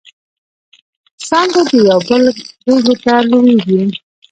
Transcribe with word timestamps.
څانګې 1.27 1.61
د 1.69 1.71
یوبل 1.87 2.23
غیږو 2.65 2.95
ته 3.03 3.13
لویږي 3.29 3.83